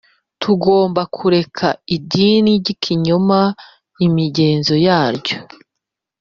[0.41, 3.39] Tugomba kureka idini ry ikinyoma
[4.05, 5.37] imigenzo yaryo